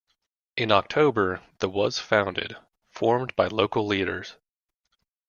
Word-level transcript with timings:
In 0.57 0.71
October, 0.71 1.43
the 1.59 1.69
was 1.69 1.99
founded, 1.99 2.57
formed 2.89 3.35
by 3.35 3.45
local 3.45 3.85
leaders. 3.85 4.35